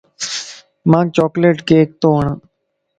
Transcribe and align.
مانک 0.91 1.07
چوڪليٽ 1.15 1.57
ڪيڪ 1.69 1.89
تو 2.01 2.07
وڻ 2.15 2.25